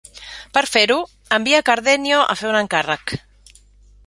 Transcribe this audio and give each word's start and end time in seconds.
Per 0.57 0.63
fer-ho, 0.75 0.97
envia 1.37 1.61
Cardenio 1.69 2.23
a 2.35 2.39
fer 2.41 2.51
un 2.53 2.59
encàrrec. 2.65 3.15